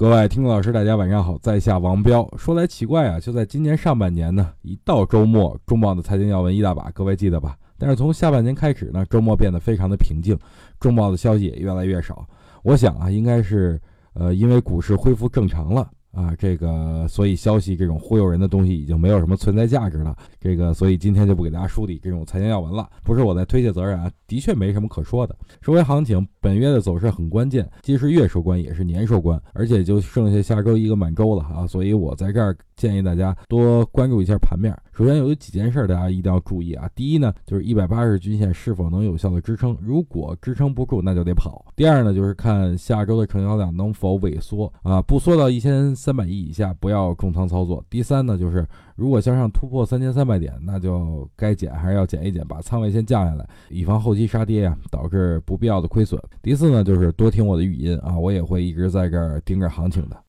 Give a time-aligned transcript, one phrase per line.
[0.00, 2.26] 各位听众老师，大家晚上好，在下王彪。
[2.38, 7.54] 说来奇怪啊，就在今年上半年呢，一到周末，重磅的财经要闻一大把，各位记得吧？
[7.76, 10.34] 但是从下半年开始呢，周末变得非常的平静，
[10.80, 12.26] 重磅的消息也越来越少。
[12.62, 13.78] 我想啊，应该是
[14.14, 15.86] 呃，因为股市恢复正常了。
[16.12, 20.16] 啊，这个所以消息这种忽悠人的东西已经没有什么存在价值了。
[20.40, 25.36] 这个所以今天就不给大家梳理这种财经要闻了，不是我在推卸责任啊，的确没什么可说的。
[25.60, 34.74] 说回行情，本月的走势很关键，既是月收官也是年收官，而且就剩下下周一个满周了啊，所以我在这儿建议大家多关注一下盘面。
[34.92, 41.64] 首先有几件事大家一定要注意啊，第一呢就是一百八十均线是否能有效的支撑，如果支撑不住那就得跑。
[41.74, 45.80] 第二呢就是看下周的成交量能否萎缩啊，不缩到一千。
[45.94, 47.84] 三百亿以下不要重仓操作。
[47.90, 56.20] 第三呢，就是如果向上突破三千三百点，那就该减还是要减一减，把仓位先降下来，以防后期杀跌呀，导致不必要的亏损。
[56.42, 60.22] 第四呢，就是多听我的语音啊，我也会一直在这盯着行情的。